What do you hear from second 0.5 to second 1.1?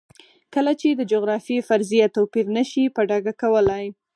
کله چې د